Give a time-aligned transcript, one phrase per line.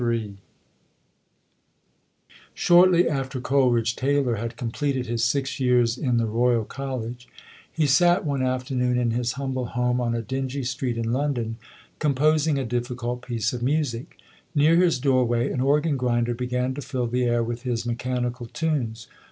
[0.03, 0.33] II
[2.55, 7.27] Shortly after Coleridge Taylor had completed his six years in the Royal College,
[7.71, 11.57] he sat one after noon in his humble home on a dingy street in London,
[11.99, 14.17] composing a difficult piece of music.
[14.55, 19.07] Near his doorway, an organ grinder began to fill the air with his mechanical tunes.